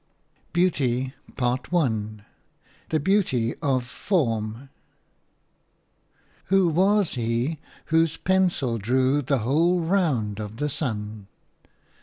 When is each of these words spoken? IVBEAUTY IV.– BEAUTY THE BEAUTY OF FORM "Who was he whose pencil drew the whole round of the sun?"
IVBEAUTY 0.55 1.13
IV.– 1.29 1.35
BEAUTY 1.35 2.25
THE 2.89 2.99
BEAUTY 2.99 3.53
OF 3.61 3.83
FORM 3.85 4.71
"Who 6.45 6.69
was 6.69 7.13
he 7.13 7.59
whose 7.85 8.17
pencil 8.17 8.79
drew 8.79 9.21
the 9.21 9.37
whole 9.45 9.81
round 9.81 10.39
of 10.39 10.57
the 10.57 10.69
sun?" 10.69 11.27